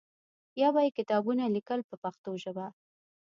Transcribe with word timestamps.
یا 0.61 0.69
به 0.73 0.81
یې 0.85 0.95
کتابونه 0.97 1.43
لیکل 1.55 1.79
په 1.89 1.95
پښتو 2.03 2.31
ژبه. 2.43 2.65